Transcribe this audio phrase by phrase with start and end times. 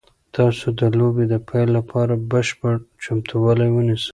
[0.35, 4.09] تاسو د لوبې د پیل لپاره بشپړ چمتووالی ونیسئ.